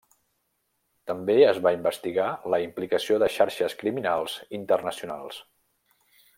[1.11, 5.41] També es va investigar la implicació de xarxes criminals internacionals.